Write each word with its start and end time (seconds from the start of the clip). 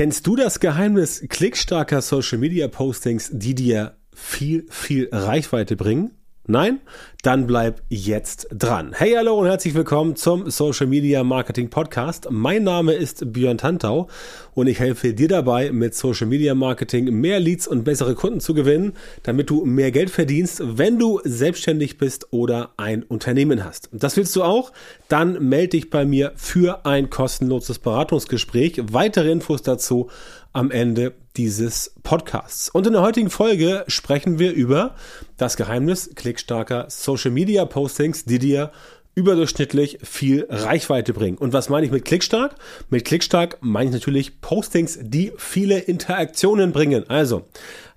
Kennst 0.00 0.26
du 0.26 0.34
das 0.34 0.60
Geheimnis 0.60 1.22
klickstarker 1.28 2.00
Social 2.00 2.38
Media 2.38 2.68
Postings, 2.68 3.28
die 3.34 3.54
dir 3.54 3.98
viel, 4.14 4.66
viel 4.70 5.10
Reichweite 5.12 5.76
bringen? 5.76 6.12
Nein? 6.50 6.80
Dann 7.22 7.46
bleib 7.46 7.80
jetzt 7.90 8.48
dran. 8.50 8.92
Hey, 8.92 9.12
hallo 9.16 9.38
und 9.38 9.46
herzlich 9.46 9.74
willkommen 9.74 10.16
zum 10.16 10.50
Social 10.50 10.88
Media 10.88 11.22
Marketing 11.22 11.70
Podcast. 11.70 12.26
Mein 12.28 12.64
Name 12.64 12.94
ist 12.94 13.32
Björn 13.32 13.56
Tantau 13.56 14.08
und 14.54 14.66
ich 14.66 14.80
helfe 14.80 15.14
dir 15.14 15.28
dabei, 15.28 15.70
mit 15.70 15.94
Social 15.94 16.26
Media 16.26 16.56
Marketing 16.56 17.04
mehr 17.04 17.38
Leads 17.38 17.68
und 17.68 17.84
bessere 17.84 18.16
Kunden 18.16 18.40
zu 18.40 18.52
gewinnen, 18.52 18.94
damit 19.22 19.48
du 19.48 19.64
mehr 19.64 19.92
Geld 19.92 20.10
verdienst, 20.10 20.60
wenn 20.64 20.98
du 20.98 21.20
selbstständig 21.22 21.98
bist 21.98 22.32
oder 22.32 22.70
ein 22.76 23.04
Unternehmen 23.04 23.64
hast. 23.64 23.88
Das 23.92 24.16
willst 24.16 24.34
du 24.34 24.42
auch? 24.42 24.72
Dann 25.06 25.48
melde 25.48 25.68
dich 25.68 25.88
bei 25.88 26.04
mir 26.04 26.32
für 26.34 26.84
ein 26.84 27.10
kostenloses 27.10 27.78
Beratungsgespräch. 27.78 28.82
Weitere 28.90 29.30
Infos 29.30 29.62
dazu 29.62 30.10
am 30.52 30.72
Ende 30.72 31.12
dieses 31.36 31.94
Podcasts. 32.02 32.68
Und 32.68 32.86
in 32.86 32.92
der 32.92 33.02
heutigen 33.02 33.30
Folge 33.30 33.84
sprechen 33.88 34.38
wir 34.38 34.52
über 34.52 34.94
das 35.36 35.56
Geheimnis 35.56 36.10
klickstarker 36.14 36.86
Social 36.88 37.30
Media 37.30 37.64
Postings, 37.64 38.24
die 38.24 38.38
dir 38.38 38.72
überdurchschnittlich 39.14 39.98
viel 40.02 40.46
Reichweite 40.48 41.12
bringen. 41.12 41.36
Und 41.36 41.52
was 41.52 41.68
meine 41.68 41.84
ich 41.84 41.92
mit 41.92 42.04
klickstark? 42.04 42.54
Mit 42.90 43.04
klickstark 43.04 43.58
meine 43.60 43.90
ich 43.90 43.94
natürlich 43.94 44.40
Postings, 44.40 44.98
die 45.00 45.32
viele 45.36 45.78
Interaktionen 45.78 46.72
bringen. 46.72 47.08
Also 47.08 47.46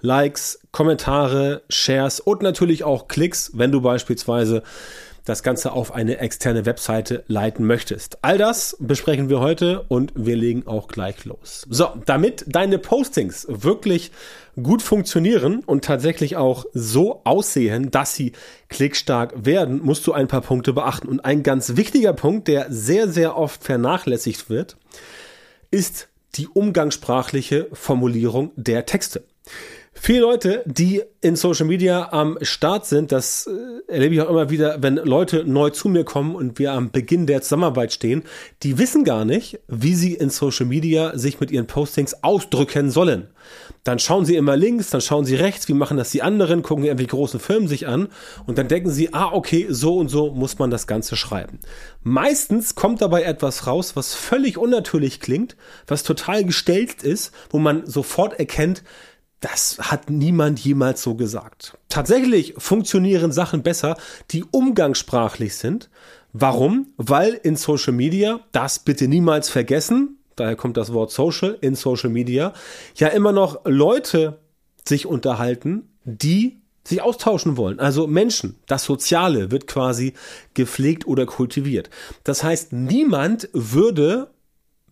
Likes, 0.02 0.60
Kommentare, 0.72 1.62
Shares 1.70 2.20
und 2.20 2.41
natürlich 2.41 2.84
auch 2.84 3.08
Klicks, 3.08 3.52
wenn 3.54 3.72
du 3.72 3.82
beispielsweise 3.82 4.63
das 5.26 5.41
Ganze 5.44 5.72
auf 5.72 5.94
eine 5.94 6.18
externe 6.18 6.66
Webseite 6.66 7.23
leiten 7.27 7.66
möchtest. 7.66 8.18
All 8.23 8.38
das 8.38 8.76
besprechen 8.80 9.30
wir 9.30 9.40
heute 9.40 9.86
und 9.88 10.12
wir 10.16 10.36
legen 10.36 10.68
auch 10.68 10.88
gleich 10.88 11.23
los. 11.26 11.66
So, 11.70 11.90
damit 12.05 12.46
deine 12.48 12.77
Postings 12.77 13.46
wirklich 13.49 14.12
gut 14.62 14.82
funktionieren 14.82 15.63
und 15.66 15.85
tatsächlich 15.85 16.35
auch 16.35 16.66
so 16.74 17.21
aussehen, 17.24 17.90
dass 17.90 18.16
sie 18.16 18.34
klickstark 18.70 19.46
werden, 19.46 19.82
musst 19.82 20.05
du 20.05 20.13
ein 20.13 20.27
paar 20.27 20.41
Punkte 20.41 20.74
beachten. 20.74 21.07
Und 21.07 21.21
ein 21.21 21.44
ganz 21.44 21.76
wichtiger 21.76 22.13
Punkt, 22.13 22.48
der 22.48 22.68
sehr, 22.70 23.07
sehr 23.07 23.38
oft 23.38 23.63
vernachlässigt 23.63 24.49
wird, 24.49 24.77
ist 25.71 26.10
die 26.35 26.48
umgangssprachliche 26.48 27.68
Formulierung 27.74 28.51
der 28.55 28.85
Texte. 28.85 29.24
Viele 29.96 30.22
Leute, 30.22 30.63
die 30.66 31.04
in 31.22 31.36
Social 31.36 31.68
Media 31.68 32.12
am 32.12 32.38
Start 32.41 32.86
sind, 32.86 33.12
das 33.12 33.48
äh, 33.48 33.91
erlebe 33.91 34.16
ich 34.16 34.22
auch 34.22 34.30
immer 34.30 34.50
wieder, 34.50 34.82
wenn 34.82 34.96
Leute 34.96 35.46
neu 35.46 35.70
zu 35.70 35.88
mir 35.88 36.04
kommen 36.04 36.35
und 36.35 36.58
wir 36.60 36.74
am 36.74 36.91
Beginn 36.91 37.27
der 37.27 37.41
Zusammenarbeit 37.41 37.94
stehen, 37.94 38.24
die 38.63 38.77
wissen 38.77 39.04
gar 39.04 39.24
nicht, 39.24 39.60
wie 39.68 39.94
sie 39.94 40.16
in 40.16 40.30
Social 40.30 40.66
Media 40.66 41.18
sich 41.18 41.40
mit 41.40 41.52
ihren 41.52 41.68
Postings 41.68 42.24
ausdrücken 42.24 42.90
sollen. 42.90 43.27
Dann 43.84 44.00
schauen 44.00 44.26
sie 44.26 44.35
immer 44.35 44.58
links, 44.58 44.90
dann 44.90 45.02
schauen 45.02 45.26
sie 45.26 45.35
rechts, 45.35 45.68
wie 45.68 45.74
machen 45.74 45.98
das 45.98 46.12
die 46.12 46.22
anderen, 46.22 46.63
gucken 46.63 46.85
irgendwie 46.85 47.07
großen 47.07 47.40
Firmen 47.40 47.68
sich 47.68 47.88
an 47.88 48.07
und 48.46 48.57
dann 48.57 48.68
denken 48.68 48.90
sie, 48.90 49.13
ah, 49.13 49.32
okay, 49.32 49.68
so 49.70 49.98
und 49.98 50.10
so 50.10 50.32
muss 50.32 50.57
man 50.57 50.72
das 50.72 50.88
Ganze 50.88 51.16
schreiben. 51.16 51.60
Meistens 52.02 52.76
kommt 52.76 53.02
dabei 53.02 53.24
etwas 53.24 53.68
raus, 53.68 53.96
was 53.96 54.16
völlig 54.16 54.57
unnatürlich 54.57 55.20
klingt, 55.20 55.55
was 55.88 56.04
total 56.04 56.44
gestellt 56.44 57.04
ist, 57.04 57.32
wo 57.52 57.60
man 57.60 57.85
sofort 57.85 58.40
erkennt, 58.40 58.84
das 59.44 59.77
hat 59.77 60.10
niemand 60.10 60.60
jemals 60.60 61.04
so 61.04 61.16
gesagt. 61.16 61.77
Tatsächlich 61.90 62.54
funktionieren 62.58 63.34
Sachen 63.34 63.62
besser, 63.62 63.98
die 64.31 64.46
umgangssprachlich 64.50 65.56
sind. 65.56 65.90
Warum? 66.31 66.88
Weil 66.96 67.34
in 67.44 67.58
Social 67.58 67.91
Media, 67.91 68.40
das 68.53 68.80
bitte 68.80 69.09
niemals 69.09 69.50
vergessen, 69.50 70.18
daher 70.38 70.56
kommt 70.56 70.78
das 70.78 70.94
Wort 70.94 71.12
Social 71.12 71.58
in 71.59 71.75
Social 71.75 72.09
Media, 72.09 72.53
ja 72.96 73.09
immer 73.09 73.34
noch 73.34 73.66
Leute 73.66 74.40
sich 74.88 75.06
unterhalten, 75.06 75.90
die 76.06 76.62
sich 76.85 77.02
austauschen 77.02 77.57
wollen. 77.57 77.80
Also 77.80 78.07
Menschen, 78.07 78.56
das 78.68 78.85
Soziale 78.85 79.52
wird 79.52 79.68
quasi 79.68 80.13
gepflegt 80.53 81.06
oder 81.06 81.25
kultiviert. 81.25 81.90
Das 82.23 82.44
heißt, 82.44 82.72
niemand 82.72 83.50
würde 83.51 84.32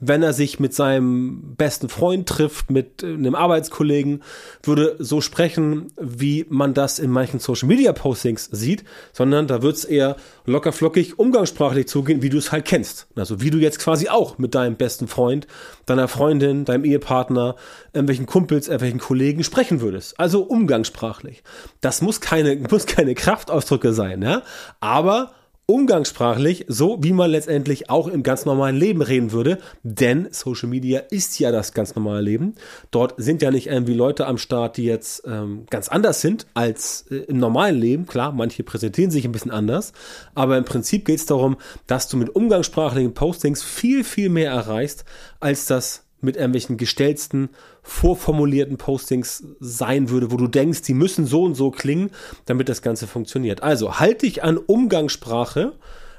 wenn 0.01 0.23
er 0.23 0.34
sich 0.34 0.59
mit 0.59 0.73
seinem 0.73 1.56
besten 1.56 1.88
Freund 1.88 2.28
trifft, 2.28 2.72
mit 2.72 3.03
äh, 3.03 3.13
einem 3.13 3.35
Arbeitskollegen, 3.35 4.23
würde 4.63 4.95
so 5.00 5.22
sprechen, 5.22 5.94
wie 5.97 6.45
man 6.50 6.73
das 6.73 7.00
in 7.00 7.12
manchen 7.12 7.39
Social 7.39 7.67
Media 7.67 7.94
Postings 7.94 8.50
sieht, 8.51 8.84
sondern 9.13 9.47
da 9.47 9.62
wird 9.62 9.78
es 9.78 9.85
eher 9.85 10.17
locker 10.45 10.73
flockig 10.73 11.19
umgangssprachlich 11.19 11.88
zugehen, 11.88 12.23
wie 12.23 12.29
du 12.29 12.39
es 12.39 12.51
halt 12.51 12.66
kennst. 12.66 13.07
Also 13.16 13.41
wie 13.41 13.51
du 13.51 13.59
jetzt 13.59 13.79
quasi 13.79 14.09
auch 14.09 14.39
mit 14.39 14.56
deinem 14.56 14.75
besten 14.75 15.07
Freund, 15.07 15.45
deiner 15.85 16.07
Freundin, 16.07 16.66
deinem 16.66 16.83
Ehepartner, 16.83 17.56
irgendwelchen 17.94 18.25
Kumpels, 18.25 18.68
irgendwelchen 18.68 19.00
Kollegen 19.00 19.44
sprechen 19.44 19.81
würdest. 19.81 20.19
Also 20.19 20.41
umgangssprachlich. 20.41 21.44
Das 21.79 22.01
muss 22.01 22.22
keine, 22.22 22.56
muss 22.72 22.88
keine 22.88 23.13
Kraftausdrücke 23.13 23.94
sein, 23.94 24.23
ja. 24.23 24.41
Aber 24.79 25.33
umgangssprachlich, 25.66 26.66
so 26.68 26.98
wie 27.02 27.14
man 27.14 27.32
letztendlich 27.32 27.90
auch 27.90 28.08
im 28.08 28.24
ganz 28.24 28.46
normalen 28.46 28.76
Leben 28.76 29.02
reden 29.02 29.32
würde, 29.32 29.58
denn 29.84 30.28
Social 30.32 30.68
Media 30.68 31.00
ist 31.00 31.40
ja 31.40 31.52
das 31.52 31.74
ganz 31.74 31.96
normale 31.96 32.22
Leben. 32.22 32.56
Dort 32.92 33.14
sind 33.18 33.42
ja 33.42 33.52
nicht 33.52 33.68
irgendwie 33.68 33.94
Leute 33.94 34.28
am 34.28 34.38
Start, 34.38 34.78
die 34.78 34.84
jetzt 34.84 35.24
ähm, 35.26 35.66
ganz 35.70 35.88
anders 35.88 36.22
sind 36.22 36.46
als 36.54 37.06
äh, 37.10 37.16
im 37.16 37.38
normalen 37.38 37.80
Leben. 37.80 38.06
Klar, 38.06 38.34
manche 38.34 38.64
präsentieren 38.64 39.12
sich 39.12 39.24
ein 39.24 39.32
bisschen 39.32 39.52
anders, 39.52 39.94
aber 40.36 40.58
im 40.58 40.66
Prinzip 40.66 41.06
geht 41.06 41.20
es 41.20 41.26
darum, 41.26 41.58
dass 41.88 42.10
du 42.10 42.18
mit 42.18 42.36
umgangssprachlichen 42.36 43.14
Postings 43.14 43.64
viel, 43.64 44.04
viel 44.04 44.30
mehr 44.30 44.52
erreichst, 44.52 45.06
als 45.40 45.68
das 45.68 46.04
mit 46.22 46.36
irgendwelchen 46.36 46.78
gestellten, 46.78 47.50
vorformulierten 47.84 48.78
Postings 48.78 49.44
sein 49.59 50.09
würde, 50.09 50.32
wo 50.32 50.38
du 50.38 50.48
denkst, 50.48 50.82
die 50.84 50.94
müssen 50.94 51.26
so 51.26 51.44
und 51.44 51.56
so 51.56 51.72
klingen, 51.72 52.12
damit 52.46 52.70
das 52.70 52.82
Ganze 52.82 53.08
funktioniert. 53.08 53.64
Also 53.64 54.00
halt 54.00 54.22
dich 54.22 54.44
an 54.44 54.58
Umgangssprache, 54.58 55.74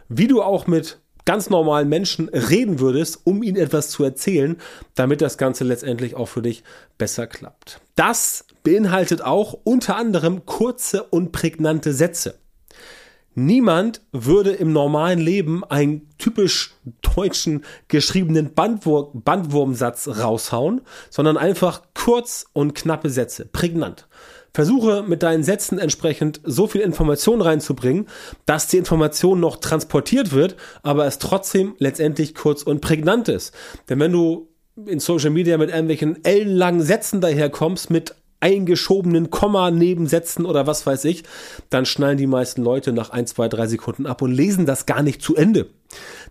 wie 0.08 0.28
du 0.28 0.42
auch 0.42 0.66
mit 0.66 0.98
ganz 1.24 1.50
normalen 1.50 1.88
Menschen 1.88 2.28
reden 2.28 2.80
würdest, 2.80 3.20
um 3.24 3.42
ihnen 3.42 3.56
etwas 3.56 3.90
zu 3.90 4.02
erzählen, 4.04 4.56
damit 4.94 5.20
das 5.20 5.38
Ganze 5.38 5.64
letztendlich 5.64 6.16
auch 6.16 6.26
für 6.26 6.42
dich 6.42 6.64
besser 6.98 7.26
klappt. 7.26 7.80
Das 7.94 8.44
beinhaltet 8.64 9.22
auch 9.22 9.58
unter 9.64 9.96
anderem 9.96 10.46
kurze 10.46 11.04
und 11.04 11.32
prägnante 11.32 11.92
Sätze. 11.92 12.34
Niemand 13.34 14.02
würde 14.12 14.50
im 14.50 14.72
normalen 14.72 15.18
Leben 15.18 15.64
einen 15.64 16.08
typisch 16.18 16.74
deutschen 17.00 17.64
geschriebenen 17.88 18.52
Bandwur 18.52 19.10
Bandwurmsatz 19.14 20.08
raushauen, 20.08 20.82
sondern 21.08 21.36
einfach 21.36 21.82
kurz 21.94 22.46
und 22.52 22.74
knappe 22.74 23.08
Sätze, 23.10 23.46
prägnant. 23.46 24.08
Versuche 24.54 25.02
mit 25.02 25.22
deinen 25.22 25.44
Sätzen 25.44 25.78
entsprechend 25.78 26.40
so 26.44 26.66
viel 26.66 26.82
Information 26.82 27.40
reinzubringen, 27.40 28.06
dass 28.44 28.68
die 28.68 28.76
Information 28.76 29.40
noch 29.40 29.56
transportiert 29.56 30.32
wird, 30.32 30.56
aber 30.82 31.06
es 31.06 31.18
trotzdem 31.18 31.74
letztendlich 31.78 32.34
kurz 32.34 32.62
und 32.62 32.82
prägnant 32.82 33.28
ist. 33.28 33.54
Denn 33.88 33.98
wenn 33.98 34.12
du 34.12 34.48
in 34.86 35.00
Social 35.00 35.30
Media 35.30 35.56
mit 35.56 35.70
irgendwelchen 35.70 36.22
ellenlangen 36.24 36.82
Sätzen 36.82 37.22
daherkommst, 37.22 37.90
mit 37.90 38.14
eingeschobenen 38.42 39.30
Komma-Nebensätzen 39.30 40.44
oder 40.44 40.66
was 40.66 40.86
weiß 40.86 41.04
ich, 41.06 41.24
dann 41.70 41.86
schnallen 41.86 42.18
die 42.18 42.26
meisten 42.26 42.62
Leute 42.62 42.92
nach 42.92 43.10
ein, 43.10 43.26
zwei, 43.26 43.48
drei 43.48 43.66
Sekunden 43.66 44.06
ab 44.06 44.22
und 44.22 44.32
lesen 44.32 44.66
das 44.66 44.86
gar 44.86 45.02
nicht 45.02 45.22
zu 45.22 45.36
Ende. 45.36 45.68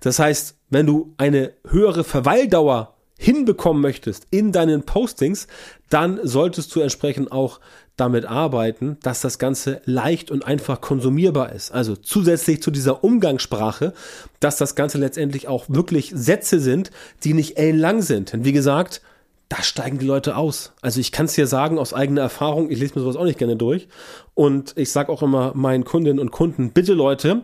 Das 0.01 0.19
heißt, 0.19 0.55
wenn 0.69 0.85
du 0.85 1.13
eine 1.17 1.53
höhere 1.67 2.03
Verweildauer 2.03 2.95
hinbekommen 3.17 3.81
möchtest 3.81 4.25
in 4.31 4.51
deinen 4.51 4.83
Postings, 4.83 5.47
dann 5.89 6.19
solltest 6.23 6.75
du 6.75 6.79
entsprechend 6.79 7.31
auch 7.31 7.59
damit 7.95 8.25
arbeiten, 8.25 8.97
dass 9.03 9.21
das 9.21 9.37
Ganze 9.37 9.81
leicht 9.85 10.31
und 10.31 10.43
einfach 10.43 10.81
konsumierbar 10.81 11.51
ist. 11.51 11.71
Also 11.71 11.95
zusätzlich 11.95 12.63
zu 12.63 12.71
dieser 12.71 13.03
Umgangssprache, 13.03 13.93
dass 14.39 14.57
das 14.57 14.73
Ganze 14.73 14.97
letztendlich 14.97 15.47
auch 15.47 15.65
wirklich 15.67 16.11
Sätze 16.15 16.59
sind, 16.59 16.89
die 17.23 17.35
nicht 17.35 17.57
ellenlang 17.57 18.01
sind. 18.01 18.33
Denn 18.33 18.43
wie 18.43 18.53
gesagt, 18.53 19.01
da 19.51 19.61
steigen 19.61 19.99
die 19.99 20.05
Leute 20.05 20.37
aus. 20.37 20.71
Also 20.81 21.01
ich 21.01 21.11
kann 21.11 21.25
es 21.25 21.33
dir 21.33 21.45
sagen 21.45 21.77
aus 21.77 21.93
eigener 21.93 22.21
Erfahrung, 22.21 22.71
ich 22.71 22.79
lese 22.79 22.95
mir 22.95 23.01
sowas 23.01 23.17
auch 23.17 23.25
nicht 23.25 23.37
gerne 23.37 23.57
durch. 23.57 23.89
Und 24.33 24.73
ich 24.77 24.93
sage 24.93 25.11
auch 25.11 25.21
immer 25.21 25.51
meinen 25.55 25.83
Kundinnen 25.83 26.19
und 26.19 26.31
Kunden, 26.31 26.71
bitte 26.71 26.93
Leute, 26.93 27.43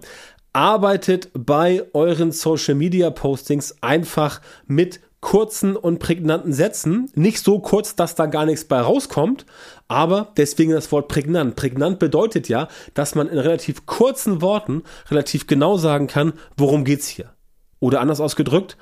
arbeitet 0.53 1.29
bei 1.33 1.83
euren 1.91 2.31
Social 2.31 2.75
Media 2.75 3.09
Postings 3.09 3.75
einfach 3.81 4.41
mit 4.67 5.01
kurzen 5.19 5.75
und 5.75 5.99
prägnanten 5.99 6.53
Sätzen. 6.53 7.11
Nicht 7.13 7.43
so 7.43 7.59
kurz, 7.59 7.97
dass 7.97 8.15
da 8.15 8.27
gar 8.27 8.45
nichts 8.45 8.63
bei 8.63 8.79
rauskommt, 8.79 9.45
aber 9.89 10.31
deswegen 10.37 10.71
das 10.71 10.89
Wort 10.93 11.09
prägnant. 11.09 11.57
Prägnant 11.57 11.99
bedeutet 11.99 12.47
ja, 12.47 12.69
dass 12.93 13.15
man 13.15 13.27
in 13.27 13.37
relativ 13.37 13.85
kurzen 13.85 14.41
Worten 14.41 14.83
relativ 15.11 15.45
genau 15.45 15.75
sagen 15.75 16.07
kann, 16.07 16.31
worum 16.55 16.85
geht's 16.85 17.09
hier. 17.09 17.33
Oder 17.81 17.99
anders 17.99 18.21
ausgedrückt, 18.21 18.77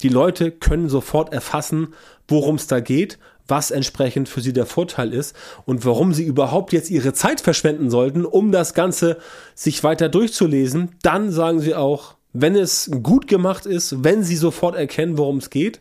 die 0.00 0.08
Leute 0.08 0.50
können 0.50 0.88
sofort 0.88 1.32
erfassen, 1.32 1.94
worum 2.28 2.56
es 2.56 2.66
da 2.66 2.80
geht, 2.80 3.18
was 3.46 3.70
entsprechend 3.70 4.28
für 4.28 4.40
sie 4.40 4.52
der 4.52 4.66
Vorteil 4.66 5.12
ist 5.12 5.34
und 5.66 5.84
warum 5.84 6.14
sie 6.14 6.24
überhaupt 6.24 6.72
jetzt 6.72 6.90
ihre 6.90 7.12
Zeit 7.12 7.40
verschwenden 7.40 7.90
sollten, 7.90 8.24
um 8.24 8.52
das 8.52 8.74
Ganze 8.74 9.18
sich 9.54 9.82
weiter 9.82 10.08
durchzulesen. 10.08 10.90
Dann 11.02 11.32
sagen 11.32 11.60
sie 11.60 11.74
auch, 11.74 12.14
wenn 12.32 12.54
es 12.54 12.90
gut 13.02 13.26
gemacht 13.26 13.66
ist, 13.66 14.04
wenn 14.04 14.22
sie 14.22 14.36
sofort 14.36 14.76
erkennen, 14.76 15.18
worum 15.18 15.38
es 15.38 15.50
geht, 15.50 15.80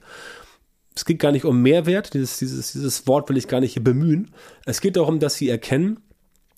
Es 0.95 1.05
geht 1.05 1.19
gar 1.19 1.31
nicht 1.31 1.45
um 1.45 1.61
Mehrwert, 1.61 2.13
dieses, 2.13 2.39
dieses, 2.39 2.73
dieses 2.73 3.07
Wort 3.07 3.29
will 3.29 3.37
ich 3.37 3.47
gar 3.47 3.61
nicht 3.61 3.73
hier 3.73 3.83
bemühen. 3.83 4.31
Es 4.65 4.81
geht 4.81 4.97
darum, 4.97 5.19
dass 5.19 5.35
sie 5.35 5.47
erkennen, 5.47 5.99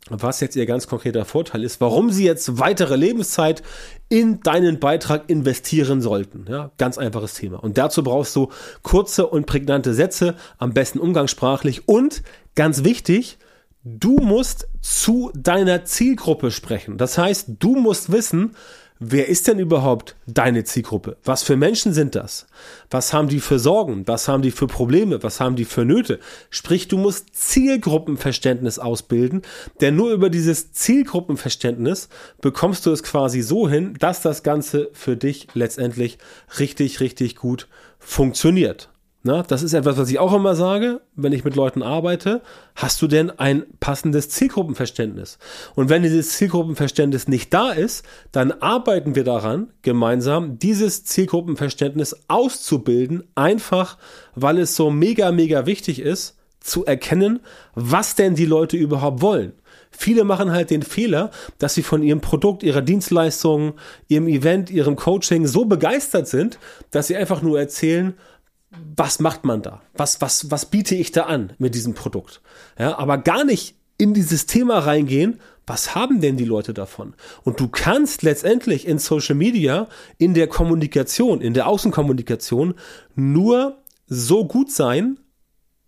was 0.09 0.39
jetzt 0.39 0.55
ihr 0.55 0.65
ganz 0.65 0.87
konkreter 0.87 1.25
Vorteil 1.25 1.63
ist, 1.63 1.79
warum 1.79 2.09
sie 2.09 2.25
jetzt 2.25 2.59
weitere 2.59 2.95
Lebenszeit 2.95 3.61
in 4.09 4.41
deinen 4.41 4.79
Beitrag 4.79 5.29
investieren 5.29 6.01
sollten. 6.01 6.45
Ja, 6.49 6.71
ganz 6.77 6.97
einfaches 6.97 7.35
Thema. 7.35 7.63
Und 7.63 7.77
dazu 7.77 8.03
brauchst 8.03 8.35
du 8.35 8.49
kurze 8.81 9.27
und 9.27 9.45
prägnante 9.45 9.93
Sätze, 9.93 10.35
am 10.57 10.73
besten 10.73 10.99
umgangssprachlich 10.99 11.87
und 11.87 12.23
ganz 12.55 12.83
wichtig, 12.83 13.37
du 13.83 14.17
musst 14.17 14.67
zu 14.81 15.31
deiner 15.35 15.85
Zielgruppe 15.85 16.51
sprechen. 16.51 16.97
Das 16.97 17.17
heißt, 17.17 17.51
du 17.59 17.75
musst 17.75 18.11
wissen, 18.11 18.55
Wer 19.03 19.29
ist 19.29 19.47
denn 19.47 19.57
überhaupt 19.57 20.15
deine 20.27 20.63
Zielgruppe? 20.63 21.17
Was 21.23 21.41
für 21.41 21.57
Menschen 21.57 21.91
sind 21.91 22.13
das? 22.13 22.45
Was 22.91 23.13
haben 23.13 23.29
die 23.29 23.39
für 23.39 23.57
Sorgen? 23.57 24.07
Was 24.07 24.27
haben 24.27 24.43
die 24.43 24.51
für 24.51 24.67
Probleme? 24.67 25.23
Was 25.23 25.39
haben 25.39 25.55
die 25.55 25.65
für 25.65 25.85
Nöte? 25.85 26.19
Sprich, 26.51 26.87
du 26.87 26.99
musst 26.99 27.33
Zielgruppenverständnis 27.33 28.77
ausbilden, 28.77 29.41
denn 29.81 29.95
nur 29.95 30.11
über 30.11 30.29
dieses 30.29 30.71
Zielgruppenverständnis 30.73 32.09
bekommst 32.41 32.85
du 32.85 32.91
es 32.91 33.01
quasi 33.01 33.41
so 33.41 33.67
hin, 33.67 33.95
dass 33.97 34.21
das 34.21 34.43
Ganze 34.43 34.91
für 34.93 35.17
dich 35.17 35.47
letztendlich 35.55 36.19
richtig, 36.59 36.99
richtig 36.99 37.37
gut 37.37 37.67
funktioniert. 37.97 38.90
Na, 39.23 39.43
das 39.43 39.61
ist 39.61 39.73
etwas, 39.73 39.97
was 39.97 40.09
ich 40.09 40.17
auch 40.17 40.33
immer 40.33 40.55
sage, 40.55 41.01
wenn 41.15 41.31
ich 41.31 41.43
mit 41.43 41.55
Leuten 41.55 41.83
arbeite. 41.83 42.41
Hast 42.75 42.99
du 43.03 43.07
denn 43.07 43.29
ein 43.29 43.65
passendes 43.79 44.29
Zielgruppenverständnis? 44.29 45.37
Und 45.75 45.89
wenn 45.89 46.01
dieses 46.01 46.37
Zielgruppenverständnis 46.37 47.27
nicht 47.27 47.53
da 47.53 47.71
ist, 47.71 48.03
dann 48.31 48.51
arbeiten 48.51 49.13
wir 49.13 49.23
daran, 49.23 49.67
gemeinsam 49.83 50.57
dieses 50.57 51.03
Zielgruppenverständnis 51.03 52.15
auszubilden, 52.29 53.23
einfach 53.35 53.99
weil 54.33 54.57
es 54.57 54.75
so 54.75 54.89
mega, 54.89 55.31
mega 55.31 55.67
wichtig 55.67 55.99
ist, 55.99 56.35
zu 56.59 56.85
erkennen, 56.85 57.41
was 57.75 58.15
denn 58.15 58.33
die 58.33 58.45
Leute 58.45 58.77
überhaupt 58.77 59.21
wollen. 59.21 59.53
Viele 59.91 60.23
machen 60.23 60.51
halt 60.51 60.69
den 60.69 60.83
Fehler, 60.83 61.31
dass 61.59 61.75
sie 61.75 61.83
von 61.83 62.01
ihrem 62.01 62.21
Produkt, 62.21 62.63
ihrer 62.63 62.81
Dienstleistung, 62.81 63.73
ihrem 64.07 64.27
Event, 64.27 64.71
ihrem 64.71 64.95
Coaching 64.95 65.45
so 65.45 65.65
begeistert 65.65 66.27
sind, 66.27 66.59
dass 66.91 67.07
sie 67.07 67.17
einfach 67.17 67.41
nur 67.41 67.59
erzählen, 67.59 68.13
was 68.95 69.19
macht 69.19 69.43
man 69.45 69.61
da? 69.61 69.81
Was, 69.93 70.21
was, 70.21 70.49
was 70.51 70.65
biete 70.65 70.95
ich 70.95 71.11
da 71.11 71.23
an 71.23 71.53
mit 71.57 71.75
diesem 71.75 71.93
Produkt? 71.93 72.41
Ja, 72.79 72.97
aber 72.97 73.17
gar 73.17 73.43
nicht 73.43 73.75
in 73.97 74.13
dieses 74.13 74.45
Thema 74.45 74.79
reingehen, 74.79 75.39
was 75.67 75.93
haben 75.93 76.21
denn 76.21 76.37
die 76.37 76.45
Leute 76.45 76.73
davon? 76.73 77.13
Und 77.43 77.59
du 77.59 77.67
kannst 77.67 78.23
letztendlich 78.23 78.87
in 78.87 78.97
Social 78.97 79.35
Media, 79.35 79.87
in 80.17 80.33
der 80.33 80.47
Kommunikation, 80.47 81.39
in 81.41 81.53
der 81.53 81.67
Außenkommunikation 81.67 82.73
nur 83.15 83.77
so 84.07 84.45
gut 84.45 84.71
sein, 84.71 85.17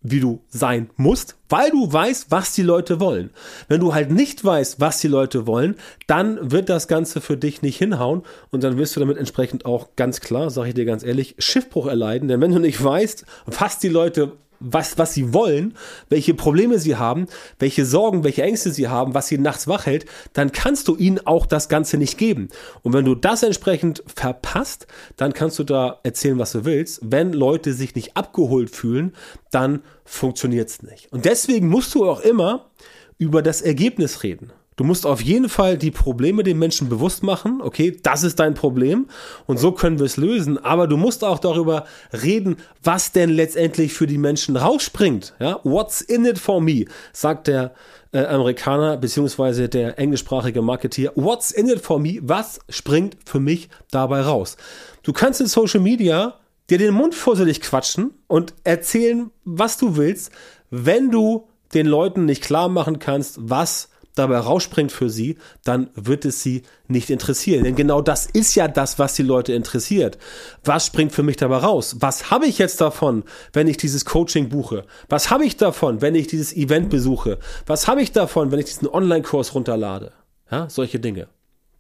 wie 0.04 0.20
du 0.20 0.42
sein 0.50 0.90
musst, 0.98 1.38
weil 1.50 1.72
du 1.72 1.92
weißt, 1.92 2.30
was 2.30 2.54
die 2.54 2.62
Leute 2.62 3.00
wollen. 3.00 3.32
Wenn 3.70 3.80
du 3.80 3.94
halt 3.94 4.12
nicht 4.12 4.44
weißt, 4.44 4.80
was 4.80 5.00
die 5.00 5.08
Leute 5.08 5.48
wollen, 5.48 5.76
dann 6.08 6.52
wird 6.52 6.70
das 6.70 6.88
Ganze 6.88 7.22
für 7.22 7.38
dich 7.38 7.62
nicht 7.62 7.78
hinhauen 7.78 8.24
und 8.52 8.64
dann 8.64 8.78
wirst 8.78 8.96
du 8.96 9.00
damit 9.00 9.18
entsprechend 9.18 9.66
auch 9.66 9.96
ganz 9.96 10.20
klar, 10.20 10.50
sage 10.50 10.70
ich 10.70 10.76
dir 10.76 10.86
ganz 10.86 11.04
ehrlich, 11.04 11.36
Schiffbruch 11.40 11.88
erleiden. 11.88 12.28
Denn 12.28 12.42
wenn 12.42 12.52
du 12.52 12.60
nicht 12.60 12.84
weißt, 12.84 13.26
was 13.46 13.80
die 13.80 13.90
Leute 13.90 14.34
was, 14.60 14.98
was 14.98 15.14
sie 15.14 15.34
wollen, 15.34 15.76
welche 16.10 16.34
Probleme 16.34 16.80
sie 16.80 16.96
haben, 16.96 17.28
welche 17.60 17.86
Sorgen, 17.86 18.24
welche 18.24 18.44
Ängste 18.44 18.72
sie 18.72 18.88
haben, 18.88 19.14
was 19.14 19.28
sie 19.28 19.38
nachts 19.38 19.68
wach 19.68 19.86
hält, 19.86 20.06
dann 20.34 20.52
kannst 20.52 20.88
du 20.88 20.96
ihnen 20.96 21.20
auch 21.26 21.46
das 21.46 21.70
Ganze 21.70 21.98
nicht 21.98 22.18
geben. 22.18 22.50
Und 22.82 22.94
wenn 22.94 23.06
du 23.06 23.16
das 23.16 23.44
entsprechend 23.44 24.04
verpasst, 24.14 24.88
dann 25.18 25.34
kannst 25.34 25.60
du 25.60 25.64
da 25.64 26.00
erzählen, 26.04 26.40
was 26.40 26.54
du 26.54 26.66
willst. 26.66 27.00
Wenn 27.04 27.34
Leute 27.34 27.74
sich 27.74 27.96
nicht 27.96 28.16
abgeholt 28.16 28.70
fühlen, 28.70 29.14
dann 29.52 29.84
funktioniert 30.06 30.70
es 30.70 30.84
nicht. 30.84 31.12
Und 31.12 31.26
deswegen 31.26 31.68
musst 31.68 31.94
du 31.96 32.10
auch 32.10 32.22
immer 32.22 32.70
über 33.18 33.42
das 33.42 33.62
Ergebnis 33.62 34.24
reden. 34.24 34.52
Du 34.76 34.84
musst 34.84 35.06
auf 35.06 35.22
jeden 35.22 35.50
Fall 35.50 35.78
die 35.78 35.92
Probleme 35.92 36.44
den 36.44 36.60
Menschen 36.60 36.90
bewusst 36.90 37.24
machen. 37.24 37.62
Okay, 37.62 37.98
das 38.02 38.24
ist 38.24 38.40
dein 38.40 38.54
Problem 38.54 39.08
und 39.46 39.58
so 39.58 39.72
können 39.72 40.00
wir 40.00 40.06
es 40.06 40.18
lösen. 40.18 40.58
Aber 40.58 40.88
du 40.88 40.98
musst 40.98 41.24
auch 41.24 41.40
darüber 41.40 41.86
reden, 42.12 42.58
was 42.84 43.12
denn 43.12 43.30
letztendlich 43.30 43.94
für 43.94 44.08
die 44.08 44.18
Menschen 44.18 44.58
rausspringt. 44.58 45.34
Ja, 45.40 45.60
what's 45.64 46.02
in 46.02 46.26
it 46.26 46.40
for 46.40 46.62
me, 46.62 46.86
sagt 47.12 47.48
der 47.48 47.74
äh, 48.12 48.26
Amerikaner 48.26 48.98
beziehungsweise 48.98 49.70
der 49.70 50.00
englischsprachige 50.00 50.62
Marketeer. 50.62 51.12
What's 51.16 51.52
in 51.52 51.68
it 51.68 51.82
for 51.82 52.00
me? 52.00 52.20
Was 52.22 52.60
springt 52.70 53.18
für 53.26 53.40
mich 53.40 53.70
dabei 53.92 54.22
raus? 54.22 54.58
Du 55.04 55.14
kannst 55.14 55.42
in 55.42 55.48
Social 55.48 55.82
Media 55.82 56.36
dir 56.70 56.78
den 56.78 56.94
Mund 56.94 57.14
fusselig 57.16 57.62
quatschen 57.62 58.12
und 58.28 58.54
erzählen, 58.64 59.32
was 59.44 59.78
du 59.78 59.98
willst, 59.98 60.32
wenn 60.70 61.12
du 61.12 61.48
den 61.74 61.88
Leuten 61.88 62.26
nicht 62.26 62.44
klar 62.44 62.70
machen 62.70 63.00
kannst, 63.00 63.38
was 63.42 63.90
dabei 64.16 64.38
rausspringt 64.38 64.92
für 64.92 65.10
sie, 65.10 65.38
dann 65.64 65.90
wird 65.96 66.26
es 66.26 66.44
sie 66.44 66.64
nicht 66.88 67.10
interessieren. 67.10 67.64
Denn 67.64 67.76
genau 67.76 68.02
das 68.02 68.26
ist 68.26 68.56
ja 68.56 68.68
das, 68.68 69.00
was 69.00 69.16
die 69.16 69.24
Leute 69.24 69.54
interessiert. 69.54 70.18
Was 70.64 70.86
springt 70.86 71.12
für 71.12 71.24
mich 71.24 71.38
dabei 71.38 71.58
raus? 71.58 71.98
Was 72.00 72.30
habe 72.30 72.46
ich 72.46 72.58
jetzt 72.58 72.80
davon, 72.82 73.24
wenn 73.54 73.68
ich 73.68 73.78
dieses 73.78 74.06
Coaching 74.06 74.50
buche? 74.50 74.86
Was 75.10 75.32
habe 75.32 75.46
ich 75.46 75.58
davon, 75.58 76.02
wenn 76.02 76.16
ich 76.16 76.28
dieses 76.28 76.56
Event 76.56 76.90
besuche? 76.90 77.40
Was 77.66 77.88
habe 77.88 78.02
ich 78.02 78.12
davon, 78.12 78.52
wenn 78.52 78.60
ich 78.60 78.66
diesen 78.66 78.88
Online-Kurs 78.88 79.56
runterlade? 79.56 80.12
Ja, 80.52 80.70
solche 80.70 81.00
Dinge. 81.00 81.28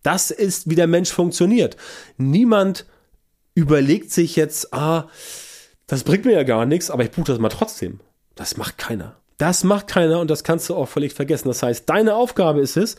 Das 0.02 0.32
ist, 0.32 0.70
wie 0.70 0.76
der 0.76 0.88
Mensch 0.88 1.12
funktioniert. 1.12 1.78
Niemand 2.18 2.86
überlegt 3.56 4.12
sich 4.12 4.36
jetzt, 4.36 4.74
ah, 4.74 5.08
das 5.88 6.04
bringt 6.04 6.26
mir 6.26 6.34
ja 6.34 6.44
gar 6.44 6.66
nichts, 6.66 6.90
aber 6.90 7.04
ich 7.04 7.12
buche 7.12 7.28
das 7.28 7.40
mal 7.40 7.50
trotzdem. 7.50 8.00
Das 8.36 8.58
macht 8.58 8.78
keiner. 8.78 9.18
Das 9.44 9.66
macht 9.66 9.88
keiner 9.88 10.22
und 10.22 10.32
das 10.32 10.46
kannst 10.46 10.70
du 10.70 10.76
auch 10.76 10.88
völlig 10.88 11.14
vergessen. 11.14 11.50
Das 11.50 11.62
heißt, 11.62 11.90
deine 11.90 12.16
Aufgabe 12.16 12.62
ist 12.62 12.78
es, 12.78 12.96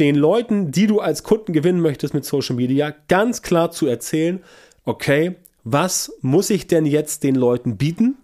den 0.00 0.16
Leuten, 0.16 0.72
die 0.72 0.88
du 0.88 0.98
als 0.98 1.22
Kunden 1.22 1.52
gewinnen 1.52 1.80
möchtest 1.80 2.14
mit 2.14 2.24
Social 2.24 2.56
Media, 2.56 2.92
ganz 3.06 3.42
klar 3.42 3.70
zu 3.70 3.86
erzählen, 3.86 4.42
okay, 4.84 5.36
was 5.62 6.12
muss 6.20 6.50
ich 6.50 6.66
denn 6.66 6.84
jetzt 6.84 7.22
den 7.22 7.36
Leuten 7.36 7.76
bieten? 7.76 8.16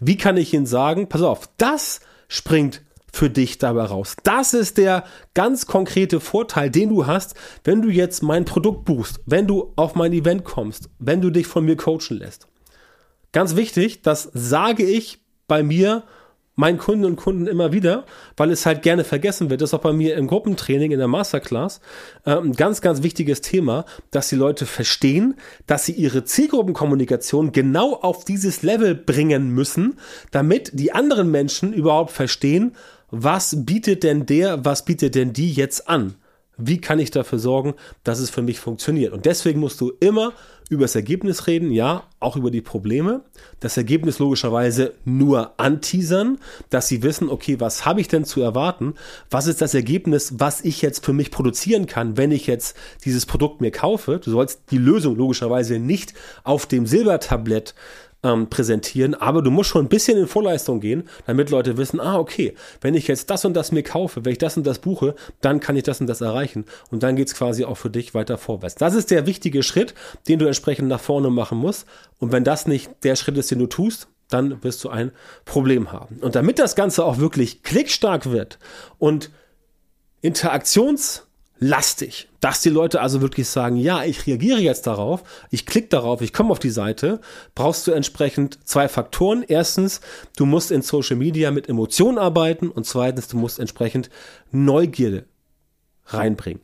Wie 0.00 0.16
kann 0.16 0.38
ich 0.38 0.54
ihnen 0.54 0.64
sagen, 0.64 1.10
pass 1.10 1.20
auf, 1.20 1.50
das 1.58 2.00
springt 2.28 2.80
für 3.12 3.28
dich 3.28 3.58
dabei 3.58 3.84
raus. 3.84 4.16
Das 4.22 4.54
ist 4.54 4.78
der 4.78 5.04
ganz 5.34 5.66
konkrete 5.66 6.20
Vorteil, 6.20 6.70
den 6.70 6.88
du 6.88 7.06
hast, 7.06 7.34
wenn 7.62 7.82
du 7.82 7.90
jetzt 7.90 8.22
mein 8.22 8.46
Produkt 8.46 8.86
buchst, 8.86 9.20
wenn 9.26 9.46
du 9.46 9.74
auf 9.76 9.94
mein 9.94 10.14
Event 10.14 10.44
kommst, 10.44 10.88
wenn 10.98 11.20
du 11.20 11.28
dich 11.28 11.46
von 11.46 11.66
mir 11.66 11.76
coachen 11.76 12.16
lässt. 12.16 12.48
Ganz 13.32 13.54
wichtig, 13.54 14.00
das 14.00 14.30
sage 14.32 14.84
ich 14.84 15.18
bei 15.46 15.62
mir 15.62 16.04
meinen 16.58 16.76
Kunden 16.76 17.04
und 17.04 17.14
Kunden 17.14 17.46
immer 17.46 17.72
wieder, 17.72 18.04
weil 18.36 18.50
es 18.50 18.66
halt 18.66 18.82
gerne 18.82 19.04
vergessen 19.04 19.48
wird. 19.48 19.60
Das 19.60 19.70
ist 19.70 19.74
auch 19.74 19.80
bei 19.80 19.92
mir 19.92 20.16
im 20.16 20.26
Gruppentraining 20.26 20.90
in 20.90 20.98
der 20.98 21.06
Masterclass 21.06 21.80
äh, 22.26 22.32
ein 22.32 22.52
ganz, 22.52 22.80
ganz 22.80 23.04
wichtiges 23.04 23.42
Thema, 23.42 23.84
dass 24.10 24.28
die 24.28 24.34
Leute 24.34 24.66
verstehen, 24.66 25.36
dass 25.68 25.86
sie 25.86 25.92
ihre 25.92 26.24
Zielgruppenkommunikation 26.24 27.52
genau 27.52 27.94
auf 27.94 28.24
dieses 28.24 28.62
Level 28.62 28.96
bringen 28.96 29.50
müssen, 29.50 30.00
damit 30.32 30.72
die 30.74 30.90
anderen 30.90 31.30
Menschen 31.30 31.72
überhaupt 31.72 32.10
verstehen, 32.10 32.74
was 33.12 33.64
bietet 33.64 34.02
denn 34.02 34.26
der, 34.26 34.64
was 34.64 34.84
bietet 34.84 35.14
denn 35.14 35.32
die 35.32 35.52
jetzt 35.52 35.88
an? 35.88 36.16
Wie 36.58 36.80
kann 36.80 36.98
ich 36.98 37.10
dafür 37.10 37.38
sorgen, 37.38 37.74
dass 38.04 38.18
es 38.18 38.30
für 38.30 38.42
mich 38.42 38.60
funktioniert? 38.60 39.12
Und 39.12 39.24
deswegen 39.24 39.60
musst 39.60 39.80
du 39.80 39.92
immer 40.00 40.32
über 40.68 40.82
das 40.82 40.94
Ergebnis 40.94 41.46
reden, 41.46 41.70
ja, 41.70 42.04
auch 42.20 42.36
über 42.36 42.50
die 42.50 42.60
Probleme. 42.60 43.22
Das 43.60 43.76
Ergebnis 43.76 44.18
logischerweise 44.18 44.92
nur 45.04 45.58
anteasern, 45.58 46.38
dass 46.68 46.88
sie 46.88 47.02
wissen, 47.02 47.30
okay, 47.30 47.58
was 47.58 47.86
habe 47.86 48.00
ich 48.00 48.08
denn 48.08 48.24
zu 48.24 48.42
erwarten? 48.42 48.94
Was 49.30 49.46
ist 49.46 49.62
das 49.62 49.72
Ergebnis, 49.72 50.34
was 50.38 50.60
ich 50.60 50.82
jetzt 50.82 51.04
für 51.04 51.12
mich 51.12 51.30
produzieren 51.30 51.86
kann, 51.86 52.16
wenn 52.16 52.32
ich 52.32 52.46
jetzt 52.46 52.76
dieses 53.04 53.24
Produkt 53.24 53.60
mir 53.60 53.70
kaufe? 53.70 54.20
Du 54.22 54.30
sollst 54.30 54.60
die 54.70 54.78
Lösung 54.78 55.16
logischerweise 55.16 55.78
nicht 55.78 56.12
auf 56.44 56.66
dem 56.66 56.86
Silbertablett 56.86 57.74
ähm, 58.22 58.48
präsentieren, 58.50 59.14
aber 59.14 59.42
du 59.42 59.50
musst 59.50 59.70
schon 59.70 59.84
ein 59.84 59.88
bisschen 59.88 60.18
in 60.18 60.26
Vorleistung 60.26 60.80
gehen, 60.80 61.08
damit 61.26 61.50
Leute 61.50 61.76
wissen, 61.76 62.00
ah, 62.00 62.18
okay, 62.18 62.54
wenn 62.80 62.94
ich 62.94 63.06
jetzt 63.06 63.30
das 63.30 63.44
und 63.44 63.54
das 63.54 63.72
mir 63.72 63.82
kaufe, 63.82 64.24
wenn 64.24 64.32
ich 64.32 64.38
das 64.38 64.56
und 64.56 64.66
das 64.66 64.80
buche, 64.80 65.14
dann 65.40 65.60
kann 65.60 65.76
ich 65.76 65.84
das 65.84 66.00
und 66.00 66.08
das 66.08 66.20
erreichen. 66.20 66.64
Und 66.90 67.02
dann 67.02 67.16
geht's 67.16 67.34
quasi 67.34 67.64
auch 67.64 67.76
für 67.76 67.90
dich 67.90 68.14
weiter 68.14 68.38
vorwärts. 68.38 68.74
Das 68.74 68.94
ist 68.94 69.10
der 69.10 69.26
wichtige 69.26 69.62
Schritt, 69.62 69.94
den 70.26 70.38
du 70.38 70.46
entsprechend 70.46 70.88
nach 70.88 71.00
vorne 71.00 71.30
machen 71.30 71.58
musst. 71.58 71.86
Und 72.18 72.32
wenn 72.32 72.44
das 72.44 72.66
nicht 72.66 72.90
der 73.04 73.16
Schritt 73.16 73.36
ist, 73.38 73.50
den 73.50 73.60
du 73.60 73.66
tust, 73.66 74.08
dann 74.28 74.62
wirst 74.62 74.84
du 74.84 74.90
ein 74.90 75.12
Problem 75.44 75.92
haben. 75.92 76.18
Und 76.20 76.34
damit 76.34 76.58
das 76.58 76.74
Ganze 76.74 77.04
auch 77.04 77.18
wirklich 77.18 77.62
klickstark 77.62 78.30
wird 78.30 78.58
und 78.98 79.30
interaktions 80.20 81.27
lastig, 81.60 82.28
dass 82.40 82.60
die 82.60 82.68
Leute 82.68 83.00
also 83.00 83.20
wirklich 83.20 83.48
sagen, 83.48 83.76
ja, 83.76 84.04
ich 84.04 84.26
reagiere 84.26 84.60
jetzt 84.60 84.86
darauf, 84.86 85.24
ich 85.50 85.66
klicke 85.66 85.88
darauf, 85.88 86.20
ich 86.20 86.32
komme 86.32 86.50
auf 86.50 86.58
die 86.58 86.70
Seite, 86.70 87.20
brauchst 87.54 87.86
du 87.86 87.92
entsprechend 87.92 88.66
zwei 88.66 88.88
Faktoren. 88.88 89.44
Erstens, 89.46 90.00
du 90.36 90.46
musst 90.46 90.70
in 90.70 90.82
Social 90.82 91.16
Media 91.16 91.50
mit 91.50 91.68
Emotionen 91.68 92.18
arbeiten 92.18 92.70
und 92.70 92.86
zweitens, 92.86 93.28
du 93.28 93.36
musst 93.36 93.58
entsprechend 93.58 94.08
Neugierde 94.52 95.24
reinbringen. 96.06 96.62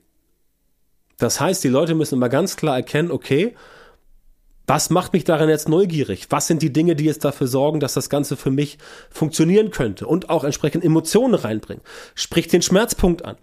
Das 1.19 1.41
heißt, 1.41 1.63
die 1.65 1.69
Leute 1.69 1.95
müssen 1.95 2.17
immer 2.17 2.29
ganz 2.29 2.57
klar 2.57 2.77
erkennen, 2.77 3.11
okay, 3.11 3.55
Was 4.67 4.89
macht 4.89 5.13
mich 5.13 5.25
daran 5.25 5.51
jetzt 5.51 5.69
neugierig? 5.69 6.27
Was 6.31 6.47
sind 6.47 6.63
die 6.63 6.73
Dinge, 6.73 6.97
die 6.97 7.05
jetzt 7.05 7.25
dafür 7.25 7.47
sorgen, 7.47 7.81
dass 7.81 7.95
das 7.95 8.09
Ganze 8.09 8.37
für 8.37 8.51
mich 8.51 8.79
funktionieren 9.11 9.71
könnte 9.71 10.07
und 10.07 10.31
auch 10.31 10.43
entsprechend 10.43 10.85
Emotionen 10.85 11.35
reinbringen? 11.35 11.83
Sprich 12.15 12.49
den 12.49 12.63
Schmerzpunkt 12.63 13.25
an. 13.25 13.37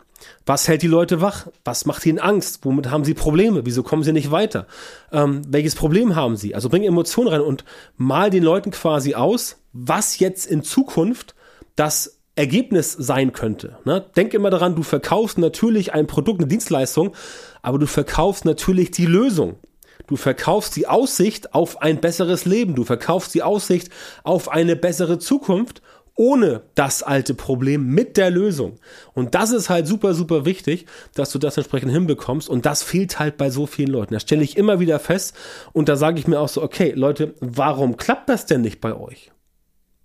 Was 0.46 0.68
hält 0.68 0.82
die 0.82 0.88
Leute 0.88 1.22
wach? 1.22 1.48
Was 1.64 1.86
macht 1.86 2.06
ihnen 2.06 2.20
Angst? 2.20 2.60
Womit 2.64 2.90
haben 2.90 3.04
sie 3.04 3.14
Probleme? 3.14 3.66
Wieso 3.66 3.84
kommen 3.84 4.04
sie 4.04 4.14
nicht 4.14 4.32
weiter? 4.32 4.68
Ähm, 5.12 5.42
welches 5.48 5.76
Problem 5.76 6.16
haben 6.16 6.36
sie? 6.36 6.56
Also 6.56 6.70
bring 6.70 6.84
Emotionen 6.84 7.30
rein 7.30 7.42
und 7.42 7.66
mal 7.98 8.30
den 8.30 8.44
Leuten 8.44 8.72
quasi 8.72 9.16
aus, 9.16 9.58
was 9.74 10.20
jetzt 10.20 10.46
in 10.46 10.64
Zukunft 10.64 11.36
das 11.76 12.20
Ergebnis 12.36 12.94
sein 12.94 13.34
könnte. 13.34 13.78
Ne? 13.84 14.06
Denk 14.16 14.34
immer 14.34 14.50
daran, 14.50 14.76
du 14.76 14.84
verkaufst 14.84 15.38
natürlich 15.38 15.94
ein 15.94 16.08
Produkt, 16.08 16.40
eine 16.40 16.48
Dienstleistung, 16.48 17.14
aber 17.62 17.78
du 17.78 17.88
verkaufst 17.88 18.46
natürlich 18.46 18.92
die 18.92 19.06
Lösung. 19.06 19.60
Du 20.08 20.16
verkaufst 20.16 20.76
die 20.76 20.88
Aussicht 20.88 21.54
auf 21.54 21.82
ein 21.82 22.02
besseres 22.02 22.46
Leben. 22.46 22.76
Du 22.76 22.84
verkaufst 22.84 23.34
die 23.34 23.44
Aussicht 23.44 23.90
auf 24.24 24.50
eine 24.50 24.76
bessere 24.76 25.20
Zukunft 25.20 25.82
ohne 26.22 26.62
das 26.76 27.02
alte 27.02 27.34
Problem 27.34 27.88
mit 27.88 28.16
der 28.16 28.30
Lösung. 28.30 28.76
Und 29.14 29.34
das 29.34 29.50
ist 29.52 29.72
halt 29.72 29.88
super, 29.88 30.14
super 30.14 30.46
wichtig, 30.46 30.86
dass 31.16 31.32
du 31.32 31.40
das 31.40 31.58
entsprechend 31.58 31.92
hinbekommst. 31.92 32.48
Und 32.48 32.68
das 32.68 32.84
fehlt 32.84 33.18
halt 33.18 33.38
bei 33.38 33.50
so 33.50 33.66
vielen 33.66 33.90
Leuten. 33.90 34.14
Das 34.14 34.22
stelle 34.22 34.44
ich 34.44 34.56
immer 34.56 34.80
wieder 34.80 35.00
fest. 35.00 35.36
Und 35.74 35.90
da 35.90 35.96
sage 35.96 36.20
ich 36.20 36.28
mir 36.28 36.40
auch 36.40 36.48
so, 36.48 36.62
okay, 36.62 36.94
Leute, 36.96 37.34
warum 37.40 37.98
klappt 37.98 38.30
das 38.30 38.46
denn 38.46 38.62
nicht 38.62 38.80
bei 38.82 38.96
euch? 38.96 39.32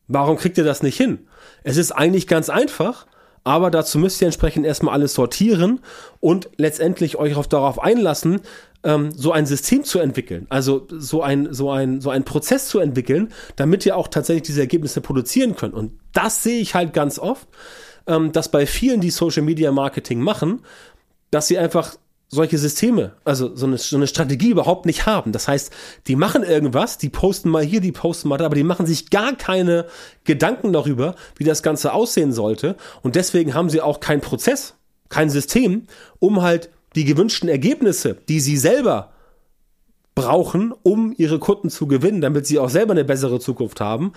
Warum 0.08 0.38
kriegt 0.38 0.56
ihr 0.56 0.64
das 0.64 0.82
nicht 0.82 0.96
hin? 0.96 1.28
Es 1.64 1.76
ist 1.76 1.92
eigentlich 1.92 2.26
ganz 2.26 2.48
einfach 2.48 3.06
aber 3.46 3.70
dazu 3.70 4.00
müsst 4.00 4.20
ihr 4.20 4.26
entsprechend 4.26 4.66
erstmal 4.66 4.92
alles 4.92 5.14
sortieren 5.14 5.78
und 6.18 6.50
letztendlich 6.56 7.16
euch 7.16 7.36
auch 7.36 7.46
darauf 7.46 7.80
einlassen, 7.80 8.40
ähm, 8.82 9.12
so 9.14 9.30
ein 9.30 9.46
System 9.46 9.84
zu 9.84 10.00
entwickeln, 10.00 10.46
also 10.48 10.84
so 10.90 11.22
ein, 11.22 11.54
so 11.54 11.70
ein, 11.70 12.00
so 12.00 12.10
ein 12.10 12.24
Prozess 12.24 12.66
zu 12.66 12.80
entwickeln, 12.80 13.32
damit 13.54 13.86
ihr 13.86 13.96
auch 13.96 14.08
tatsächlich 14.08 14.42
diese 14.42 14.62
Ergebnisse 14.62 15.00
produzieren 15.00 15.54
könnt. 15.54 15.74
Und 15.74 15.92
das 16.12 16.42
sehe 16.42 16.58
ich 16.58 16.74
halt 16.74 16.92
ganz 16.92 17.20
oft, 17.20 17.46
ähm, 18.08 18.32
dass 18.32 18.50
bei 18.50 18.66
vielen, 18.66 19.00
die 19.00 19.10
Social 19.10 19.44
Media 19.44 19.70
Marketing 19.70 20.18
machen, 20.18 20.62
dass 21.30 21.46
sie 21.46 21.56
einfach 21.56 21.94
solche 22.28 22.58
Systeme, 22.58 23.12
also 23.24 23.54
so 23.54 23.66
eine, 23.66 23.78
so 23.78 23.96
eine 23.96 24.06
Strategie 24.06 24.50
überhaupt 24.50 24.84
nicht 24.84 25.06
haben. 25.06 25.32
Das 25.32 25.46
heißt, 25.46 25.72
die 26.08 26.16
machen 26.16 26.42
irgendwas, 26.42 26.98
die 26.98 27.08
posten 27.08 27.50
mal 27.50 27.62
hier, 27.62 27.80
die 27.80 27.92
posten 27.92 28.28
mal 28.28 28.36
da, 28.36 28.46
aber 28.46 28.56
die 28.56 28.64
machen 28.64 28.86
sich 28.86 29.10
gar 29.10 29.36
keine 29.36 29.86
Gedanken 30.24 30.72
darüber, 30.72 31.14
wie 31.36 31.44
das 31.44 31.62
Ganze 31.62 31.92
aussehen 31.92 32.32
sollte. 32.32 32.76
Und 33.02 33.14
deswegen 33.14 33.54
haben 33.54 33.70
sie 33.70 33.80
auch 33.80 34.00
keinen 34.00 34.20
Prozess, 34.20 34.74
kein 35.08 35.30
System, 35.30 35.84
um 36.18 36.42
halt 36.42 36.70
die 36.96 37.04
gewünschten 37.04 37.48
Ergebnisse, 37.48 38.16
die 38.28 38.40
sie 38.40 38.56
selber 38.56 39.12
brauchen, 40.16 40.72
um 40.82 41.14
ihre 41.16 41.38
Kunden 41.38 41.70
zu 41.70 41.86
gewinnen, 41.86 42.20
damit 42.20 42.46
sie 42.46 42.58
auch 42.58 42.70
selber 42.70 42.92
eine 42.92 43.04
bessere 43.04 43.38
Zukunft 43.38 43.80
haben, 43.80 44.14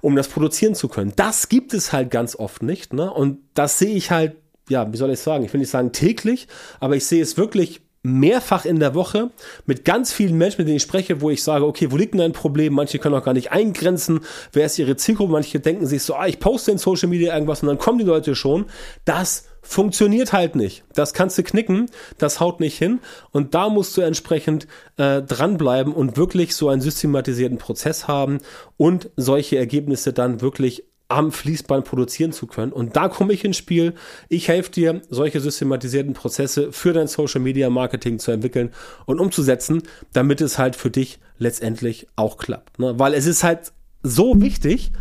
um 0.00 0.16
das 0.16 0.28
produzieren 0.28 0.74
zu 0.74 0.88
können. 0.88 1.12
Das 1.16 1.48
gibt 1.48 1.74
es 1.74 1.92
halt 1.92 2.10
ganz 2.10 2.36
oft 2.36 2.62
nicht. 2.62 2.94
Ne? 2.94 3.12
Und 3.12 3.38
das 3.52 3.78
sehe 3.78 3.94
ich 3.94 4.10
halt 4.10 4.36
ja, 4.68 4.92
wie 4.92 4.96
soll 4.96 5.10
ich 5.10 5.20
sagen? 5.20 5.44
Ich 5.44 5.52
will 5.52 5.60
nicht 5.60 5.70
sagen 5.70 5.92
täglich, 5.92 6.48
aber 6.80 6.96
ich 6.96 7.06
sehe 7.06 7.22
es 7.22 7.36
wirklich 7.36 7.82
mehrfach 8.04 8.66
in 8.66 8.78
der 8.80 8.94
Woche 8.94 9.30
mit 9.64 9.84
ganz 9.84 10.12
vielen 10.12 10.36
Menschen, 10.36 10.58
mit 10.58 10.68
denen 10.68 10.76
ich 10.76 10.82
spreche, 10.82 11.22
wo 11.22 11.30
ich 11.30 11.42
sage, 11.42 11.64
okay, 11.64 11.90
wo 11.90 11.96
liegt 11.96 12.12
denn 12.12 12.20
ein 12.20 12.32
Problem? 12.32 12.74
Manche 12.74 12.98
können 12.98 13.14
auch 13.14 13.24
gar 13.24 13.32
nicht 13.32 13.50
eingrenzen. 13.50 14.20
Wer 14.52 14.66
ist 14.66 14.78
ihre 14.78 14.96
Zielgruppe? 14.96 15.32
Manche 15.32 15.58
denken 15.58 15.86
sich 15.86 16.02
so, 16.02 16.14
ah, 16.14 16.26
ich 16.26 16.38
poste 16.38 16.70
in 16.70 16.78
Social 16.78 17.08
Media 17.08 17.32
irgendwas 17.32 17.62
und 17.62 17.68
dann 17.68 17.78
kommen 17.78 17.98
die 17.98 18.04
Leute 18.04 18.34
schon. 18.34 18.66
Das 19.06 19.46
funktioniert 19.62 20.34
halt 20.34 20.54
nicht. 20.54 20.84
Das 20.92 21.14
kannst 21.14 21.38
du 21.38 21.42
knicken, 21.42 21.90
das 22.18 22.40
haut 22.40 22.60
nicht 22.60 22.76
hin. 22.76 23.00
Und 23.30 23.54
da 23.54 23.70
musst 23.70 23.96
du 23.96 24.02
entsprechend 24.02 24.66
äh, 24.98 25.22
dranbleiben 25.22 25.94
und 25.94 26.18
wirklich 26.18 26.54
so 26.54 26.68
einen 26.68 26.82
systematisierten 26.82 27.56
Prozess 27.56 28.06
haben 28.06 28.40
und 28.76 29.08
solche 29.16 29.56
Ergebnisse 29.56 30.12
dann 30.12 30.42
wirklich 30.42 30.84
am 31.08 31.32
Fließband 31.32 31.84
produzieren 31.84 32.32
zu 32.32 32.46
können. 32.46 32.72
Und 32.72 32.96
da 32.96 33.08
komme 33.08 33.32
ich 33.32 33.44
ins 33.44 33.56
Spiel. 33.56 33.94
Ich 34.28 34.48
helfe 34.48 34.70
dir, 34.70 35.02
solche 35.10 35.40
systematisierten 35.40 36.14
Prozesse 36.14 36.72
für 36.72 36.92
dein 36.92 37.08
Social 37.08 37.40
Media 37.40 37.70
Marketing 37.70 38.18
zu 38.18 38.30
entwickeln 38.30 38.70
und 39.06 39.20
umzusetzen, 39.20 39.82
damit 40.12 40.40
es 40.40 40.58
halt 40.58 40.76
für 40.76 40.90
dich 40.90 41.18
letztendlich 41.38 42.06
auch 42.16 42.38
klappt. 42.38 42.78
Ne? 42.78 42.98
Weil 42.98 43.14
es 43.14 43.26
ist 43.26 43.44
halt 43.44 43.72
so 44.02 44.40
wichtig, 44.40 44.92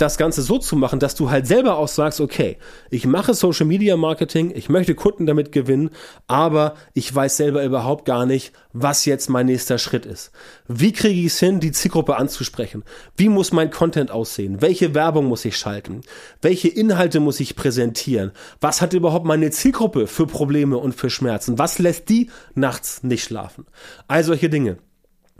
das 0.00 0.16
Ganze 0.16 0.42
so 0.42 0.58
zu 0.58 0.76
machen, 0.76 1.00
dass 1.00 1.14
du 1.14 1.30
halt 1.30 1.46
selber 1.46 1.76
auch 1.76 1.88
sagst, 1.88 2.20
okay, 2.20 2.56
ich 2.90 3.06
mache 3.06 3.34
Social 3.34 3.66
Media 3.66 3.96
Marketing, 3.96 4.52
ich 4.54 4.68
möchte 4.68 4.94
Kunden 4.94 5.26
damit 5.26 5.52
gewinnen, 5.52 5.90
aber 6.26 6.74
ich 6.94 7.14
weiß 7.14 7.36
selber 7.36 7.64
überhaupt 7.64 8.04
gar 8.04 8.26
nicht, 8.26 8.52
was 8.72 9.04
jetzt 9.04 9.28
mein 9.28 9.46
nächster 9.46 9.78
Schritt 9.78 10.06
ist. 10.06 10.30
Wie 10.68 10.92
kriege 10.92 11.20
ich 11.20 11.26
es 11.26 11.40
hin, 11.40 11.60
die 11.60 11.72
Zielgruppe 11.72 12.16
anzusprechen? 12.16 12.84
Wie 13.16 13.28
muss 13.28 13.52
mein 13.52 13.70
Content 13.70 14.10
aussehen? 14.10 14.62
Welche 14.62 14.94
Werbung 14.94 15.26
muss 15.26 15.44
ich 15.44 15.56
schalten? 15.56 16.00
Welche 16.40 16.68
Inhalte 16.68 17.20
muss 17.20 17.40
ich 17.40 17.56
präsentieren? 17.56 18.32
Was 18.60 18.80
hat 18.80 18.92
überhaupt 18.92 19.26
meine 19.26 19.50
Zielgruppe 19.50 20.06
für 20.06 20.26
Probleme 20.26 20.78
und 20.78 20.94
für 20.94 21.10
Schmerzen? 21.10 21.58
Was 21.58 21.78
lässt 21.78 22.08
die 22.08 22.30
nachts 22.54 23.02
nicht 23.02 23.24
schlafen? 23.24 23.66
All 24.08 24.24
solche 24.24 24.48
Dinge. 24.48 24.78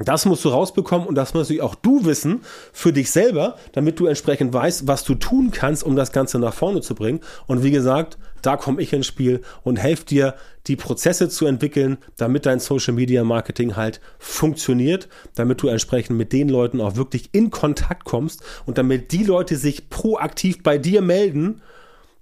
Das 0.04 0.24
musst 0.24 0.44
du 0.44 0.48
rausbekommen 0.48 1.06
und 1.06 1.14
das 1.14 1.34
musst 1.34 1.50
du 1.50 1.60
auch 1.60 1.74
du 1.74 2.04
wissen 2.04 2.40
für 2.72 2.92
dich 2.92 3.10
selber, 3.10 3.56
damit 3.72 4.00
du 4.00 4.06
entsprechend 4.06 4.52
weißt, 4.52 4.86
was 4.86 5.04
du 5.04 5.14
tun 5.14 5.50
kannst, 5.50 5.84
um 5.84 5.94
das 5.94 6.12
Ganze 6.12 6.38
nach 6.38 6.54
vorne 6.54 6.80
zu 6.80 6.94
bringen. 6.94 7.20
Und 7.46 7.62
wie 7.62 7.70
gesagt, 7.70 8.16
da 8.40 8.56
komme 8.56 8.80
ich 8.80 8.94
ins 8.94 9.06
Spiel 9.06 9.42
und 9.62 9.76
helfe 9.76 10.06
dir, 10.06 10.34
die 10.66 10.76
Prozesse 10.76 11.28
zu 11.28 11.46
entwickeln, 11.46 11.98
damit 12.16 12.46
dein 12.46 12.60
Social 12.60 12.94
Media 12.94 13.24
Marketing 13.24 13.76
halt 13.76 14.00
funktioniert, 14.18 15.08
damit 15.34 15.62
du 15.62 15.68
entsprechend 15.68 16.16
mit 16.16 16.32
den 16.32 16.48
Leuten 16.48 16.80
auch 16.80 16.96
wirklich 16.96 17.30
in 17.32 17.50
Kontakt 17.50 18.04
kommst 18.04 18.42
und 18.66 18.78
damit 18.78 19.12
die 19.12 19.24
Leute 19.24 19.56
sich 19.56 19.90
proaktiv 19.90 20.62
bei 20.62 20.78
dir 20.78 21.02
melden, 21.02 21.60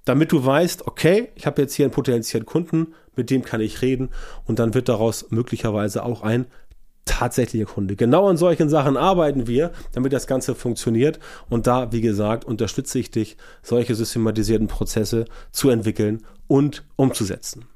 damit 0.04 0.32
du 0.32 0.44
weißt, 0.44 0.86
okay, 0.86 1.28
ich 1.34 1.46
habe 1.46 1.62
jetzt 1.62 1.74
hier 1.74 1.84
einen 1.84 1.92
potenziellen 1.92 2.46
Kunden, 2.46 2.94
mit 3.14 3.30
dem 3.30 3.42
kann 3.42 3.60
ich 3.60 3.82
reden 3.82 4.10
und 4.46 4.58
dann 4.58 4.74
wird 4.74 4.88
daraus 4.88 5.30
möglicherweise 5.30 6.04
auch 6.04 6.22
ein 6.22 6.46
tatsächlicher 7.08 7.64
Kunde. 7.64 7.96
Genau 7.96 8.28
an 8.28 8.36
solchen 8.36 8.68
Sachen 8.68 8.96
arbeiten 8.96 9.46
wir, 9.46 9.72
damit 9.92 10.12
das 10.12 10.26
Ganze 10.26 10.54
funktioniert. 10.54 11.18
Und 11.48 11.66
da, 11.66 11.92
wie 11.92 12.00
gesagt, 12.00 12.44
unterstütze 12.44 12.98
ich 12.98 13.10
dich, 13.10 13.36
solche 13.62 13.94
systematisierten 13.94 14.68
Prozesse 14.68 15.24
zu 15.50 15.70
entwickeln 15.70 16.24
und 16.46 16.84
umzusetzen. 16.96 17.66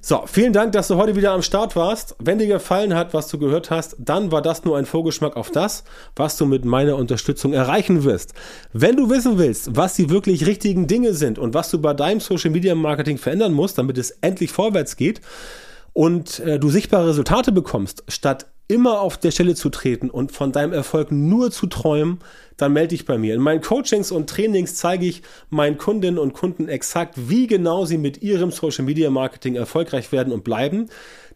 So, 0.00 0.22
vielen 0.26 0.52
Dank, 0.52 0.72
dass 0.72 0.88
du 0.88 0.96
heute 0.96 1.16
wieder 1.16 1.32
am 1.32 1.42
Start 1.42 1.74
warst. 1.74 2.14
Wenn 2.20 2.38
dir 2.38 2.46
gefallen 2.46 2.94
hat, 2.94 3.14
was 3.14 3.28
du 3.28 3.38
gehört 3.38 3.70
hast, 3.70 3.96
dann 3.98 4.30
war 4.30 4.42
das 4.42 4.64
nur 4.64 4.78
ein 4.78 4.86
Vorgeschmack 4.86 5.36
auf 5.36 5.50
das, 5.50 5.84
was 6.14 6.36
du 6.36 6.46
mit 6.46 6.64
meiner 6.64 6.96
Unterstützung 6.96 7.52
erreichen 7.52 8.04
wirst. 8.04 8.32
Wenn 8.72 8.96
du 8.96 9.10
wissen 9.10 9.38
willst, 9.38 9.76
was 9.76 9.94
die 9.94 10.08
wirklich 10.08 10.46
richtigen 10.46 10.86
Dinge 10.86 11.14
sind 11.14 11.38
und 11.38 11.52
was 11.52 11.70
du 11.70 11.80
bei 11.80 11.94
deinem 11.94 12.20
Social 12.20 12.50
Media 12.50 12.74
Marketing 12.74 13.18
verändern 13.18 13.52
musst, 13.52 13.76
damit 13.76 13.98
es 13.98 14.10
endlich 14.20 14.52
vorwärts 14.52 14.96
geht, 14.96 15.20
und 15.98 16.38
äh, 16.38 16.60
du 16.60 16.68
sichtbare 16.68 17.08
Resultate 17.08 17.50
bekommst, 17.50 18.04
statt 18.06 18.46
immer 18.68 19.00
auf 19.00 19.18
der 19.18 19.32
Stelle 19.32 19.56
zu 19.56 19.68
treten 19.68 20.10
und 20.10 20.30
von 20.30 20.52
deinem 20.52 20.72
Erfolg 20.72 21.10
nur 21.10 21.50
zu 21.50 21.66
träumen, 21.66 22.20
dann 22.56 22.72
melde 22.72 22.90
dich 22.90 23.04
bei 23.04 23.18
mir. 23.18 23.34
In 23.34 23.40
meinen 23.40 23.62
Coachings 23.62 24.12
und 24.12 24.30
Trainings 24.30 24.76
zeige 24.76 25.06
ich 25.06 25.22
meinen 25.50 25.76
Kundinnen 25.76 26.20
und 26.20 26.34
Kunden 26.34 26.68
exakt, 26.68 27.16
wie 27.16 27.48
genau 27.48 27.84
sie 27.84 27.98
mit 27.98 28.22
ihrem 28.22 28.52
Social 28.52 28.84
Media 28.84 29.10
Marketing 29.10 29.56
erfolgreich 29.56 30.12
werden 30.12 30.32
und 30.32 30.44
bleiben. 30.44 30.88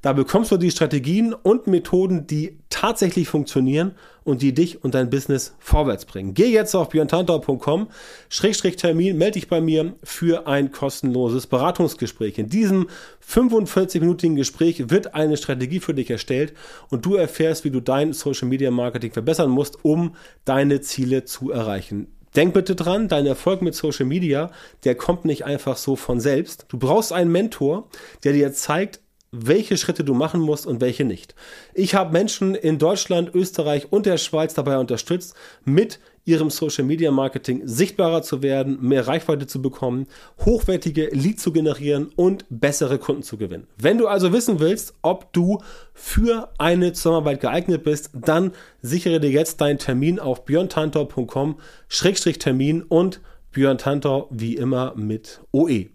Da 0.02 0.12
bekommst 0.12 0.50
du 0.50 0.56
die 0.56 0.72
Strategien 0.72 1.32
und 1.32 1.68
Methoden, 1.68 2.26
die 2.26 2.58
tatsächlich 2.70 3.28
funktionieren 3.28 3.92
und 4.24 4.42
die 4.42 4.52
dich 4.52 4.82
und 4.82 4.94
dein 4.94 5.10
Business 5.10 5.54
vorwärts 5.60 6.06
bringen. 6.06 6.34
Geh 6.34 6.48
jetzt 6.48 6.74
auf 6.74 6.88
björntantau.com, 6.88 7.86
Schrägstrich 8.28 8.74
Termin, 8.74 9.16
melde 9.16 9.34
dich 9.34 9.48
bei 9.48 9.60
mir 9.60 9.94
für 10.02 10.48
ein 10.48 10.72
kostenloses 10.72 11.46
Beratungsgespräch. 11.46 12.38
In 12.38 12.48
diesem 12.48 12.88
45-minütigen 13.24 14.34
Gespräch 14.34 14.90
wird 14.90 15.14
eine 15.14 15.36
Strategie 15.36 15.78
für 15.78 15.94
dich 15.94 16.10
erstellt 16.10 16.52
und 16.90 17.06
du 17.06 17.14
erfährst, 17.14 17.64
wie 17.64 17.70
du 17.70 17.80
dein 17.80 18.12
Social 18.12 18.48
Media 18.48 18.72
Marketing 18.72 19.12
verbessern 19.12 19.50
musst, 19.50 19.84
um 19.84 20.16
deine 20.44 20.80
Ziele 20.80 21.24
zu 21.24 21.52
erreichen. 21.52 22.08
Denk 22.34 22.54
bitte 22.54 22.74
dran, 22.74 23.06
dein 23.06 23.26
Erfolg 23.26 23.62
mit 23.62 23.76
Social 23.76 24.06
Media, 24.06 24.50
der 24.84 24.96
kommt 24.96 25.26
nicht 25.26 25.44
einfach 25.44 25.76
so 25.76 25.94
von 25.94 26.18
selbst. 26.18 26.66
Du 26.70 26.78
brauchst 26.78 27.12
einen 27.12 27.30
Mentor, 27.30 27.88
der 28.24 28.32
dir 28.32 28.52
zeigt, 28.52 29.00
welche 29.32 29.78
Schritte 29.78 30.04
du 30.04 30.12
machen 30.12 30.40
musst 30.40 30.66
und 30.66 30.82
welche 30.82 31.04
nicht. 31.04 31.34
Ich 31.72 31.94
habe 31.94 32.12
Menschen 32.12 32.54
in 32.54 32.78
Deutschland, 32.78 33.34
Österreich 33.34 33.90
und 33.90 34.04
der 34.04 34.18
Schweiz 34.18 34.52
dabei 34.52 34.78
unterstützt, 34.78 35.34
mit 35.64 36.00
ihrem 36.24 36.50
Social 36.50 36.84
Media 36.84 37.10
Marketing 37.10 37.62
sichtbarer 37.64 38.22
zu 38.22 38.42
werden, 38.42 38.78
mehr 38.80 39.08
Reichweite 39.08 39.46
zu 39.46 39.62
bekommen, 39.62 40.06
hochwertige 40.44 41.08
Leads 41.12 41.42
zu 41.42 41.52
generieren 41.52 42.12
und 42.14 42.44
bessere 42.48 42.98
Kunden 42.98 43.22
zu 43.22 43.38
gewinnen. 43.38 43.66
Wenn 43.78 43.96
du 43.98 44.06
also 44.06 44.32
wissen 44.32 44.60
willst, 44.60 44.94
ob 45.02 45.32
du 45.32 45.58
für 45.94 46.50
eine 46.58 46.92
Zusammenarbeit 46.92 47.40
geeignet 47.40 47.82
bist, 47.84 48.10
dann 48.12 48.52
sichere 48.82 49.18
dir 49.18 49.30
jetzt 49.30 49.62
deinen 49.62 49.78
Termin 49.78 50.20
auf 50.20 50.44
björntantor.com-termin 50.44 52.82
und 52.82 53.20
Björn 53.50 53.78
Tantor 53.78 54.28
wie 54.30 54.56
immer 54.56 54.94
mit 54.94 55.40
OE. 55.52 55.88